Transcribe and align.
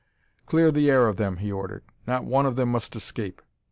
"Clear 0.47 0.71
the 0.71 0.89
air 0.89 1.05
of 1.07 1.17
them!" 1.17 1.37
he 1.37 1.51
ordered. 1.51 1.83
"Not 2.07 2.25
one 2.25 2.47
of 2.47 2.55
them 2.55 2.69
must 2.71 2.95
escape!" 2.95 3.39